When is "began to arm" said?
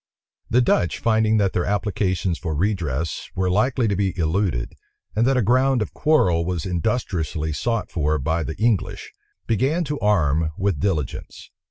9.45-10.53